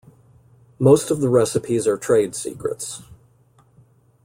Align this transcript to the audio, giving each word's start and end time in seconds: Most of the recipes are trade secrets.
Most 0.79 1.11
of 1.11 1.21
the 1.21 1.29
recipes 1.29 1.85
are 1.85 1.95
trade 1.95 2.33
secrets. 2.33 3.03